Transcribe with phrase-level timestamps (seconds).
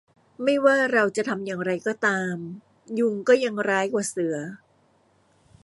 [0.43, 2.35] ไม่ว่าเราจะทำอย่างไรก็ตาม
[2.99, 4.35] ยุงก็ยังร้ายกว่าเสือ